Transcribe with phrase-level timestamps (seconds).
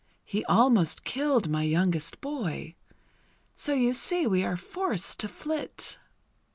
[0.25, 2.73] He almost killed my youngest boy.
[3.53, 5.99] So you see we are forced to flit."